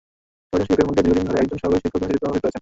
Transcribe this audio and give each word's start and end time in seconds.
ছয়জন 0.47 0.63
শিক্ষকের 0.67 0.87
মধ্যে 0.87 1.03
দীর্ঘদিন 1.05 1.27
ধরে 1.29 1.41
একজন 1.43 1.57
সহকারী 1.61 1.81
শিক্ষক 1.83 1.99
বিনা 1.99 2.07
ছুটিতে 2.11 2.25
অনুপস্থিত 2.29 2.43
রয়েছেন। 2.47 2.59